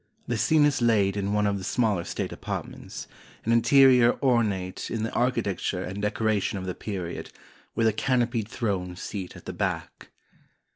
[0.27, 3.07] The scene is laid in one of the smaller state apartments,
[3.45, 7.29] an interior ornate in the architecture and decoration of the period,
[7.75, 10.09] with a canopied throne seat at the back.